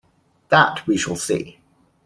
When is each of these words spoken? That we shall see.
That 0.49 0.87
we 0.87 0.97
shall 0.97 1.15
see. 1.15 1.59